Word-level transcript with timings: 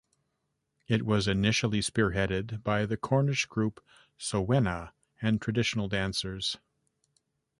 It 0.87 1.05
was 1.05 1.27
initially 1.27 1.79
spearheaded 1.79 2.63
by 2.63 2.87
the 2.87 2.97
Cornish 2.97 3.45
group 3.45 3.85
Sowena, 4.17 4.93
and 5.21 5.39
traditional 5.39 5.87
dancers. 5.89 6.57